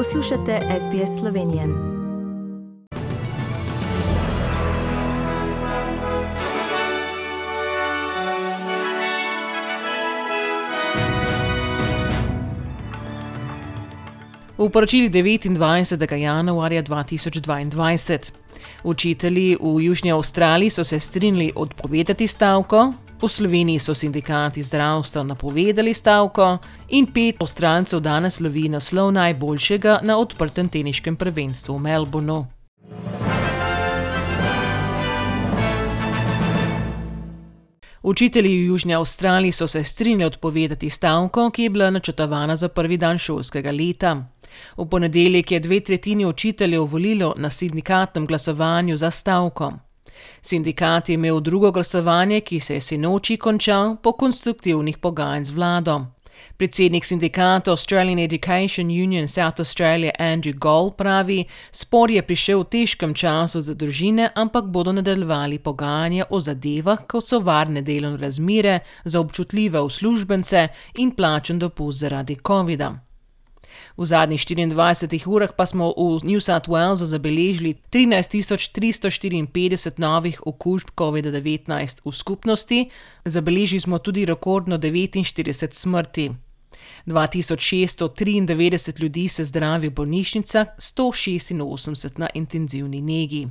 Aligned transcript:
Poslušate 0.00 0.60
SBS 0.80 1.18
Slovenije. 1.20 1.66
V 14.58 14.70
poročili 14.72 15.08
29. 15.08 16.14
januarja 16.14 16.82
2022. 16.82 18.30
Učitelji 18.84 19.56
v 19.60 19.82
Južni 19.82 20.12
Avstraliji 20.12 20.70
so 20.70 20.84
se 20.84 21.00
strinjali 21.00 21.52
odpovedati 21.56 22.26
stavko, 22.26 22.92
v 23.22 23.28
Sloveniji 23.28 23.78
so 23.78 23.94
sindikati 23.94 24.62
zdravstva 24.62 25.22
napovedali 25.22 25.94
stavko 25.94 26.58
in 26.88 27.06
pet 27.12 27.42
avstralcev 27.42 28.00
danes 28.00 28.40
lovi 28.40 28.68
naslov 28.68 29.12
najboljšega 29.12 30.00
na 30.02 30.16
odprtem 30.16 30.68
teniškem 30.68 31.16
prvenstvu 31.16 31.76
v 31.76 31.80
Melbournu. 31.80 32.46
Učitelji 38.02 38.56
v 38.56 38.66
Južni 38.66 38.94
Avstraliji 38.94 39.52
so 39.52 39.66
se 39.66 39.84
strinjali 39.84 40.24
odpovedati 40.24 40.90
stavko, 40.90 41.50
ki 41.50 41.62
je 41.62 41.70
bila 41.70 41.90
načrtovana 41.90 42.56
za 42.56 42.68
prvi 42.68 42.96
dan 42.96 43.18
šolskega 43.18 43.70
leta. 43.70 44.16
V 44.76 44.88
ponedeljek 44.88 45.52
je 45.52 45.60
dve 45.60 45.80
tretjini 45.80 46.26
učiteljev 46.26 46.84
volilo 46.84 47.34
na 47.36 47.50
sindikatnem 47.50 48.26
glasovanju 48.26 48.96
za 48.96 49.10
stavko. 49.10 49.72
Sindikat 50.42 51.08
je 51.08 51.14
imel 51.14 51.40
drugo 51.40 51.70
glasovanje, 51.70 52.40
ki 52.40 52.60
se 52.60 52.74
je 52.74 52.80
sinoči 52.80 53.36
končal 53.36 53.96
po 54.02 54.12
konstruktivnih 54.12 54.98
pogajanj 54.98 55.44
z 55.44 55.50
vlado. 55.50 56.00
Predsednik 56.56 57.04
sindikata 57.04 57.70
Australian 57.70 58.18
Education 58.18 58.86
Union 58.86 59.28
South 59.28 59.60
Australia 59.60 60.12
Andrew 60.18 60.58
Gall 60.58 60.90
pravi: 60.90 61.44
Spor 61.70 62.10
je 62.10 62.22
prišel 62.22 62.60
v 62.60 62.64
težkem 62.64 63.14
času 63.14 63.60
za 63.60 63.74
družine, 63.74 64.30
ampak 64.34 64.64
bodo 64.64 64.92
nadaljevali 64.92 65.58
pogajanja 65.58 66.24
o 66.30 66.40
zadevah, 66.40 67.06
kot 67.08 67.24
so 67.24 67.40
varne 67.40 67.82
delovne 67.82 68.20
razmere 68.20 68.80
za 69.04 69.20
občutljive 69.20 69.80
uslužbence 69.80 70.68
in 70.94 71.10
plačen 71.10 71.58
dopust 71.58 71.98
zaradi 71.98 72.36
COVID-a. 72.46 73.09
V 73.96 74.06
zadnjih 74.06 74.40
24 74.40 75.26
urah 75.26 75.52
pa 75.56 75.66
smo 75.66 75.94
v 75.96 76.20
New 76.24 76.40
South 76.40 76.68
Walesu 76.68 77.04
zabeležili 77.04 77.74
13.354 77.92 79.98
novih 79.98 80.46
okužb 80.46 80.88
COVID-19 80.96 82.00
v 82.04 82.12
skupnosti, 82.12 82.90
zabeležili 83.24 83.80
smo 83.80 83.98
tudi 83.98 84.26
rekordno 84.26 84.78
49 84.78 85.72
smrti. 85.72 86.30
2693 87.06 89.02
ljudi 89.02 89.28
se 89.28 89.44
zdravi 89.44 89.88
v 89.88 89.92
bolnišnicah, 89.92 90.66
186 90.78 92.18
na 92.18 92.28
intenzivni 92.34 93.00
negi. 93.00 93.48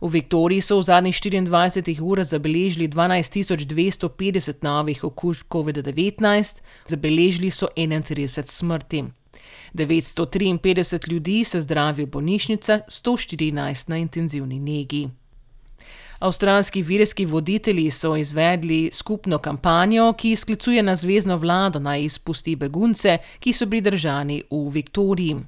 V 0.00 0.08
Viktoriji 0.08 0.60
so 0.60 0.78
v 0.78 0.82
zadnjih 0.82 1.16
24 1.16 2.00
urah 2.00 2.26
zabeležili 2.26 2.88
12.250 2.88 4.62
novih 4.62 5.04
okužb 5.04 5.46
COVID-19, 5.48 6.60
zabeležili 6.88 7.50
so 7.50 7.68
31 7.76 8.46
smrti. 8.46 9.04
953 9.74 11.10
ljudi 11.12 11.44
se 11.44 11.60
zdravi 11.60 12.04
v 12.04 12.06
bolnišnicah, 12.06 12.80
114 12.88 13.88
na 13.88 13.96
intenzivni 13.96 14.60
negi. 14.60 15.08
Avstralski 16.22 16.82
virski 16.82 17.24
voditelji 17.26 17.90
so 17.90 18.16
izvedli 18.16 18.90
skupno 18.92 19.38
kampanjo, 19.38 20.12
ki 20.12 20.36
sklicuje 20.36 20.82
na 20.82 20.96
zvezdno 20.96 21.36
vlado 21.36 21.78
naj 21.78 22.02
izpusti 22.02 22.54
begunce, 22.56 23.18
ki 23.40 23.52
so 23.52 23.66
pridržani 23.66 24.42
v 24.50 24.60
Viktoriji. 24.70 25.40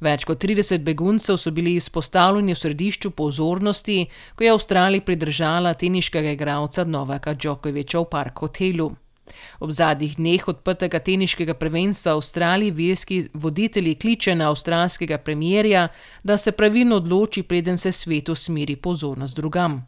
Več 0.00 0.24
kot 0.24 0.40
30 0.44 0.78
beguncev 0.78 1.36
so 1.36 1.52
bili 1.52 1.74
izpostavljeni 1.76 2.56
v 2.56 2.62
središču 2.62 3.10
pozornosti, 3.10 4.06
ko 4.34 4.44
je 4.44 4.56
Avstralija 4.56 5.04
pridržala 5.04 5.74
teniškega 5.74 6.32
igralca 6.32 6.84
Novaka 6.84 7.34
Djokoviča 7.34 8.00
v 8.00 8.10
park 8.16 8.40
hotelu. 8.40 8.92
Ob 9.60 9.70
zadnjih 9.70 10.16
dneh 10.16 10.48
odprtega 10.48 10.98
teniškega 10.98 11.54
prvenstva 11.54 12.12
v 12.12 12.20
Avstraliji 12.20 12.70
verski 12.70 13.20
voditelji 13.34 13.94
kliče 13.94 14.34
na 14.34 14.50
avstralskega 14.50 15.18
premijerja, 15.18 15.88
da 16.22 16.36
se 16.36 16.52
pravilno 16.52 16.96
odloči, 16.96 17.42
preden 17.42 17.78
se 17.78 17.92
svet 17.92 18.28
usmeri 18.28 18.76
pozornost 18.76 19.36
drugam. 19.36 19.86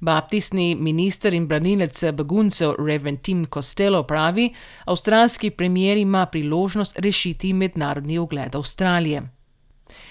Baptistni 0.00 0.74
minister 0.74 1.34
in 1.34 1.46
branilec 1.46 2.04
beguncev 2.12 2.74
Reverend 2.78 3.20
Tim 3.22 3.44
Costello 3.54 4.02
pravi: 4.02 4.50
Avstralski 4.84 5.50
premier 5.50 5.96
ima 5.96 6.26
priložnost 6.26 6.98
rešiti 6.98 7.52
mednarodni 7.52 8.18
ugled 8.18 8.56
Avstralije. 8.56 9.37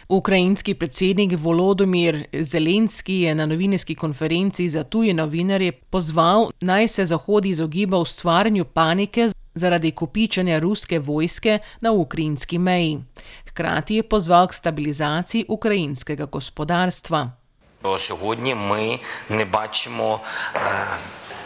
Ukrajinski 0.08 0.74
predsednik 0.74 1.32
Volodomir 1.38 2.26
Zelenski 2.40 3.20
je 3.20 3.34
na 3.34 3.46
novinarski 3.46 3.94
konferenci 3.94 4.68
za 4.68 4.84
tuje 4.84 5.14
novinarje 5.14 5.72
pozval, 5.72 6.50
naj 6.60 6.88
se 6.88 7.06
Zahod 7.06 7.46
izogiba 7.46 7.98
ustvarjanju 7.98 8.64
panike 8.64 9.28
zaradi 9.54 9.90
kopičanja 9.90 10.58
ruske 10.58 10.98
vojske 10.98 11.58
na 11.80 11.92
ukrajinski 11.92 12.58
meji. 12.58 12.98
Hkrati 13.48 13.94
je 13.94 14.02
pozval 14.02 14.46
k 14.46 14.52
stabilizaciji 14.52 15.44
ukrajinskega 15.48 16.26
gospodarstva. 16.26 17.30
Сьогодні 17.98 18.54
ми 18.54 18.98
не 19.30 19.44
бачимо 19.44 20.20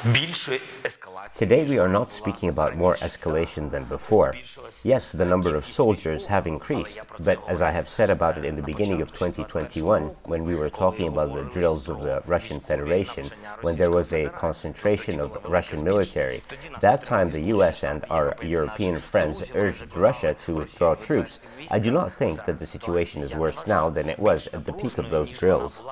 більшої 0.05 0.61
ескалації. 0.85 1.10
Today, 1.35 1.65
we 1.65 1.79
are 1.79 1.89
not 1.89 2.11
speaking 2.11 2.49
about 2.49 2.77
more 2.77 2.97
escalation 2.97 3.71
than 3.71 3.85
before. 3.85 4.35
Yes, 4.83 5.13
the 5.13 5.25
number 5.25 5.55
of 5.55 5.65
soldiers 5.65 6.27
have 6.27 6.47
increased, 6.47 6.99
but 7.21 7.39
as 7.49 7.63
I 7.63 7.71
have 7.71 7.89
said 7.89 8.11
about 8.11 8.39
it 8.39 8.45
in 8.45 8.57
the 8.57 8.63
beginning 8.63 9.03
of 9.03 9.13
2021, 9.13 10.03
when 10.25 10.45
we 10.45 10.55
were 10.55 10.71
talking 10.71 11.09
about 11.09 11.35
the 11.35 11.45
drills 11.45 11.89
of 11.89 12.01
the 12.03 12.23
Russian 12.27 12.61
Federation, 12.61 13.25
when 13.61 13.77
there 13.77 13.91
was 13.91 14.13
a 14.13 14.29
concentration 14.31 15.21
of 15.21 15.37
Russian 15.45 15.85
military, 15.85 16.43
that 16.81 17.05
time 17.05 17.31
the 17.31 17.49
US 17.55 17.85
and 17.85 18.05
our 18.11 18.35
European 18.43 18.99
friends 18.99 19.53
urged 19.55 19.97
Russia 19.97 20.35
to 20.45 20.55
withdraw 20.55 20.95
troops. 20.95 21.41
I 21.71 21.79
do 21.79 21.91
not 21.91 22.13
think 22.15 22.45
that 22.47 22.59
the 22.59 22.67
situation 22.67 23.23
is 23.23 23.35
worse 23.35 23.67
now 23.67 23.91
than 23.91 24.09
it 24.09 24.19
was 24.19 24.49
at 24.49 24.65
the 24.67 24.73
peak 24.73 24.99
of 24.99 25.11
those 25.11 25.31
drills. 25.33 25.83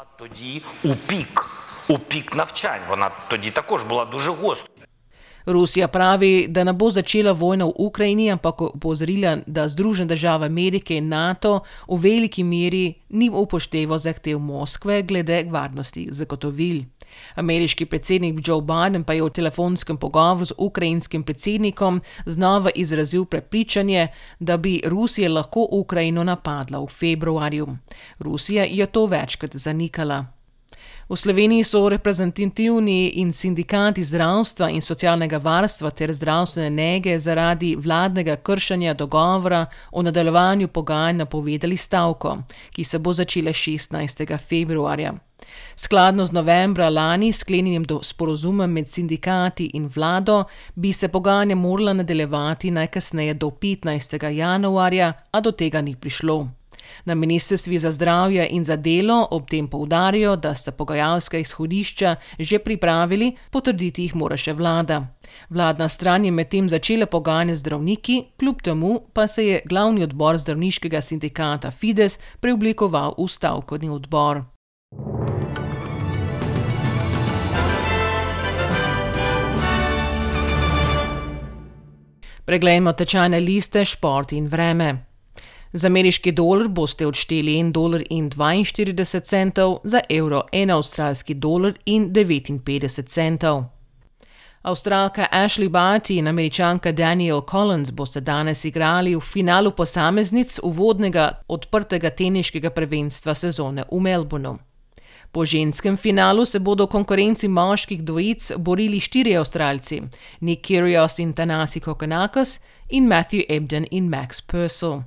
У 1.89 1.99
пік 1.99 2.37
навчань 2.37 2.81
вона 2.89 3.11
тоді 3.29 3.51
також 3.51 3.83
була 3.83 4.05
дуже 4.05 4.31
гостро. 4.31 4.68
Rusija 5.46 5.88
pravi, 5.88 6.48
da 6.48 6.64
ne 6.64 6.74
bo 6.74 6.90
začela 6.90 7.32
vojna 7.32 7.66
v 7.66 7.74
Ukrajini, 7.76 8.32
ampak 8.32 8.62
opozorila, 8.62 9.38
da 9.48 9.68
Združene 9.68 10.08
države 10.08 10.46
Amerike 10.46 10.98
in 10.98 11.08
NATO 11.08 11.60
v 11.88 11.98
veliki 12.02 12.44
meri 12.44 12.94
ni 13.10 13.30
upošteval 13.30 14.00
zahtev 14.00 14.40
Moskve 14.40 15.02
glede 15.02 15.44
varnosti 15.50 16.08
zagotovil. 16.12 16.84
Ameriški 17.36 17.86
predsednik 17.86 18.48
Joe 18.48 18.62
Biden 18.62 19.04
pa 19.04 19.14
je 19.14 19.24
v 19.24 19.30
telefonskem 19.30 19.98
pogovoru 19.98 20.46
z 20.46 20.54
ukrajinskim 20.58 21.24
predsednikom 21.24 22.02
znova 22.26 22.70
izrazil 22.76 23.26
prepričanje, 23.26 24.08
da 24.40 24.58
bi 24.58 24.82
Rusija 24.86 25.30
lahko 25.30 25.68
Ukrajino 25.72 26.24
napadla 26.24 26.80
v 26.80 26.88
februarju. 26.88 27.68
Rusija 28.20 28.64
je 28.64 28.86
to 28.86 29.06
večkrat 29.06 29.56
zanikala. 29.56 30.39
V 31.10 31.16
Sloveniji 31.16 31.64
so 31.64 31.90
reprezentativni 31.90 33.20
in 33.20 33.34
sindikati 33.34 34.04
zdravstva 34.04 34.70
in 34.70 34.82
socialnega 34.82 35.38
varstva 35.38 35.90
ter 35.90 36.14
zdravstvene 36.14 36.70
nege 36.70 37.20
zaradi 37.20 37.76
vladnega 37.76 38.36
kršenja 38.36 38.94
dogovora 38.94 39.66
o 39.92 40.02
nadaljevanju 40.02 40.68
pogajanj 40.68 41.18
napovedali 41.18 41.78
stavko, 41.78 42.38
ki 42.72 42.84
se 42.84 43.00
bo 43.00 43.14
začela 43.14 43.52
16. 43.52 44.38
februarja. 44.38 45.14
Skladno 45.76 46.26
z 46.26 46.32
novembra 46.32 46.90
lani 46.90 47.32
sklenjenim 47.34 47.86
sporozumom 48.02 48.72
med 48.72 48.88
sindikati 48.88 49.72
in 49.74 49.90
vlado, 49.96 50.44
bi 50.76 50.94
se 50.94 51.08
pogajanja 51.08 51.56
morala 51.56 51.94
nadaljevati 51.94 52.72
najkasneje 52.72 53.34
do 53.34 53.50
15. 53.50 54.30
januarja, 54.30 55.14
a 55.32 55.42
do 55.42 55.52
tega 55.52 55.82
ni 55.82 55.96
prišlo. 55.96 56.59
Na 57.06 57.16
ministrstvi 57.16 57.78
za 57.78 57.92
zdravje 57.92 58.48
in 58.52 58.66
za 58.66 58.76
delo 58.76 59.28
ob 59.32 59.50
tem 59.50 59.68
poudarijo, 59.68 60.36
da 60.36 60.56
sta 60.56 60.72
pogajalska 60.72 61.38
izhodišča 61.38 62.16
že 62.40 62.60
pripravili, 62.60 63.36
potrditi 63.52 64.04
jih 64.04 64.16
mora 64.16 64.38
še 64.38 64.54
vlada. 64.54 65.08
Vladna 65.50 65.90
stran 65.90 66.26
je 66.26 66.32
medtem 66.32 66.70
začela 66.70 67.06
pogajanja 67.06 67.56
z 67.56 67.60
zdravniki, 67.60 68.24
kljub 68.40 68.62
temu 68.62 69.00
pa 69.14 69.28
se 69.28 69.46
je 69.46 69.62
glavni 69.66 70.04
odbor 70.04 70.38
zdravniškega 70.38 71.02
sindikata 71.02 71.72
Fides 71.72 72.20
preoblikoval 72.40 73.16
v 73.18 73.28
stavkovni 73.28 73.90
odbor. 73.90 74.44
Preglejmo 82.50 82.94
tečajne 82.98 83.40
liste, 83.40 83.86
šport 83.86 84.34
in 84.34 84.48
vreme. 84.48 85.09
Za 85.74 85.88
ameriški 85.88 86.32
dolar 86.32 86.68
boste 86.68 87.08
odšteli 87.08 87.52
1,42 87.52 89.54
dolar, 89.54 89.80
za 89.84 90.00
evro 90.10 90.42
1 90.52 90.74
avstralski 90.74 91.34
dolar 91.34 91.74
in 91.86 92.14
59 92.14 93.06
centov. 93.06 93.64
Avstralka 94.62 95.28
Ashley 95.32 95.70
Barty 95.70 96.18
in 96.18 96.28
američanka 96.28 96.92
Daniel 96.92 97.42
Collins 97.42 97.92
boste 97.92 98.20
danes 98.20 98.66
igrali 98.66 99.16
v 99.16 99.20
finalu 99.20 99.72
posameznic 99.72 100.60
uvodnega 100.64 101.32
odprtega 101.48 102.10
teniškega 102.10 102.70
prvenstva 102.70 103.36
sezone 103.36 103.84
v 103.92 104.00
Melbournu. 104.00 104.58
Po 105.32 105.46
ženskem 105.46 105.98
finalu 105.98 106.46
se 106.46 106.60
bodo 106.60 106.86
v 106.86 106.90
konkurenci 106.90 107.48
moških 107.48 108.04
dvojic 108.04 108.52
borili 108.58 109.00
štiri 109.00 109.38
Avstralci: 109.38 110.02
Nick 110.42 110.66
Kyrgios 110.66 111.20
in 111.20 111.34
Tanasi 111.34 111.80
Kokonakos 111.80 112.60
in 112.90 113.08
Matthew 113.08 113.44
Ebden 113.50 113.86
in 113.92 114.10
Max 114.10 114.42
Purcell. 114.42 115.04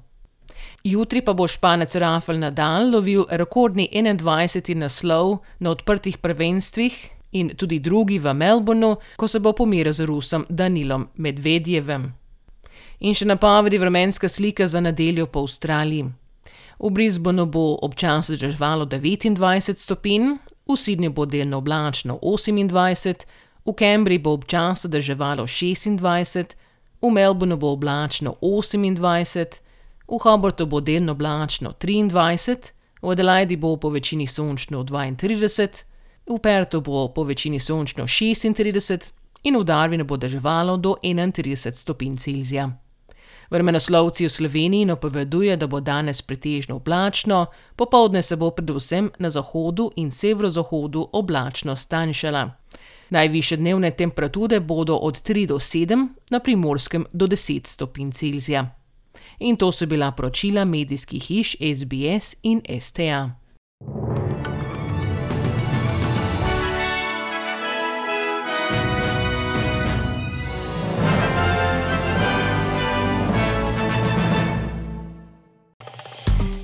Jutri 0.85 1.23
pa 1.23 1.31
bo 1.33 1.47
španec 1.47 1.95
Rafael 1.95 2.39
Nadal 2.43 2.91
lovil 2.91 3.23
rekordni 3.31 3.87
21. 3.93 4.75
naslov 4.75 5.39
na 5.63 5.71
odprtih 5.71 6.19
prvenstvih 6.19 6.95
in 7.39 7.55
tudi 7.55 7.79
drugi 7.79 8.19
v 8.19 8.35
Melbournu, 8.35 8.97
ko 9.17 9.29
se 9.29 9.39
bo 9.39 9.53
pomiril 9.53 9.93
z 9.93 10.03
Rusom 10.11 10.47
Danilom 10.51 11.07
Medvedjevem. 11.15 12.11
In 13.07 13.15
še 13.15 13.31
napovedi 13.31 13.79
vremenska 13.79 14.29
slika 14.29 14.67
za 14.67 14.83
nedeljo 14.83 15.29
po 15.31 15.47
Avstraliji. 15.47 16.11
V 16.83 16.91
Brisbaneu 16.91 17.47
bo 17.47 17.79
občasno 17.79 18.35
zdržalo 18.35 18.91
29 18.91 19.79
stopinj, 19.79 20.35
v 20.67 20.75
Sydneyju 20.75 21.15
bo 21.15 21.31
delno 21.31 21.63
oblačno 21.63 22.19
28, 22.19 23.23
v 23.63 23.75
Cambridgeu 23.79 24.25
bo 24.27 24.35
občasno 24.35 24.91
zdržalo 24.91 25.47
26, 25.47 26.59
v 27.03 27.11
Melbournu 27.11 27.57
bo 27.57 27.71
oblačno 27.71 28.35
28, 28.43 29.62
v 30.13 30.19
Hobartu 30.19 30.67
bo 30.67 30.81
delno 30.81 31.13
oblačno 31.13 31.73
23, 31.81 32.73
v 33.03 33.11
Adelaidi 33.11 33.57
bo 33.57 33.77
po 33.77 33.89
večini 33.89 34.27
sončno 34.27 34.85
32, 34.85 35.85
v 36.27 36.39
Pertu 36.39 36.81
bo 36.81 37.09
po 37.09 37.25
večini 37.25 37.61
sončno 37.61 38.05
36 38.05 39.13
in 39.43 39.57
v 39.57 39.65
Darwinu 39.65 40.05
bo 40.05 40.17
deževalo 40.17 40.77
do 40.77 40.97
31 41.03 41.73
stopinj 41.73 42.17
Celzija. 42.17 42.71
Vremenoslovci 43.51 44.25
v 44.25 44.29
Sloveniji 44.29 44.85
napoveduje, 44.85 45.57
da 45.57 45.67
bo 45.67 45.81
danes 45.81 46.23
pretežno 46.23 46.77
oblačno, 46.77 47.47
popovdne 47.77 48.23
se 48.23 48.37
bo 48.37 48.51
predvsem 48.51 49.11
na 49.19 49.31
zahodu 49.31 49.91
in 49.97 50.11
severozahodu 50.11 51.09
oblačno 51.13 51.77
stanjšala. 51.77 52.51
Najviše 53.11 53.57
dnevne 53.57 53.91
temperature 53.91 54.61
bodo 54.61 54.97
od 54.97 55.21
3 55.21 55.47
do 55.47 55.57
7, 55.59 56.09
na 56.31 56.41
primorskem 56.41 57.07
do 57.13 57.27
10 57.27 57.67
stopinj 57.67 58.11
Celzija. 58.13 58.82
In 59.39 59.57
to 59.57 59.73
so 59.73 59.87
bila 59.87 60.11
poročila 60.13 60.65
medijskih 60.65 61.23
hiš 61.23 61.57
SBS 61.75 62.37
in 62.43 62.61
STA. 62.81 63.31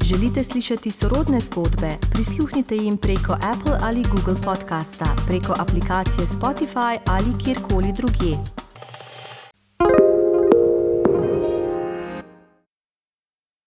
Želite 0.09 0.43
slišati 0.43 0.91
sorodne 0.91 1.41
zgodbe? 1.41 1.91
Prisluhnite 2.13 2.77
jim 2.77 2.97
preko 2.97 3.33
Apple 3.33 3.79
ali 3.83 4.03
Google 4.03 4.43
podcasta, 4.45 5.17
preko 5.27 5.55
aplikacije 5.59 6.27
Spotify 6.27 6.99
ali 7.07 7.45
kjerkoli 7.45 7.93
drugje. 7.97 8.39